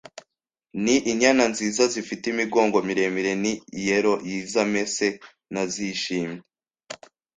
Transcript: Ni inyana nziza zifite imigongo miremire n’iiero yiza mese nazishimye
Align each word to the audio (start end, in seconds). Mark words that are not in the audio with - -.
Ni 0.83 0.95
inyana 1.11 1.43
nziza 1.51 1.83
zifite 1.93 2.23
imigongo 2.33 2.77
miremire 2.87 3.31
n’iiero 3.43 4.13
yiza 4.29 4.61
mese 4.73 5.07
nazishimye 5.53 6.41